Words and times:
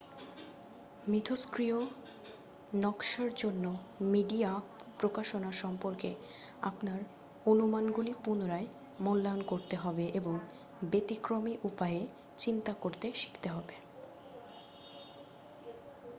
মিথষ্ক্রিয় 1.07 1.77
নকাশার 2.73 3.29
জন্য 3.35 3.65
মিডিয়া 4.11 4.51
প্রকাশনা 4.99 5.51
সম্পর্কে 5.61 6.11
আপনার 6.61 6.99
অনুমানগুলি 7.45 8.13
পুনরায় 8.23 8.67
মূল্যায়ন 8.99 9.41
করতে 9.51 9.75
হবে 9.77 10.05
এবং 10.19 10.33
ব্যতিক্রমী 10.83 11.53
উপায়ে 11.63 12.01
চিন্তা 12.37 12.73
করতে 12.83 13.07
শিখতে 13.15 13.47
হবে 13.49 13.75